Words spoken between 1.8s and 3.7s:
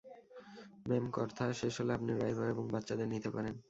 আপনি ড্রাইভার এবং বাচ্চাদের নিতে পারেন।